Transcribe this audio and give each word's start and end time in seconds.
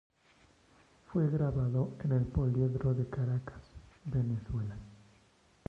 Fue 1.13 1.29
grabado 1.29 1.91
en 2.03 2.13
El 2.13 2.23
Poliedro 2.25 2.95
de 2.95 3.05
Caracas, 3.07 3.61
Venezuela. 4.05 4.75